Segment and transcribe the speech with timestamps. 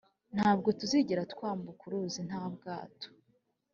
[0.35, 3.07] ntabwo tuzigera twambuka uruzi nta bwato.